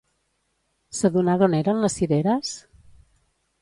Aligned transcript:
S'adonà 1.01 1.37
d'on 1.43 1.59
eren 1.61 1.87
les 1.87 2.01
cireres? 2.01 2.59